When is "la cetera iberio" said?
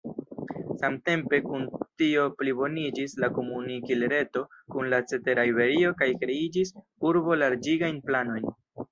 4.93-5.91